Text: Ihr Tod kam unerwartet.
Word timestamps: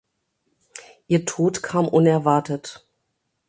Ihr 1.05 1.25
Tod 1.27 1.61
kam 1.61 1.87
unerwartet. 1.87 2.87